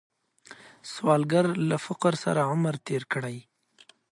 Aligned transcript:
سوالګر 0.91 1.45
له 1.69 1.77
فقر 1.85 2.13
سره 2.23 2.41
عمر 2.51 2.75
تیر 2.85 3.03
کړی 3.13 3.37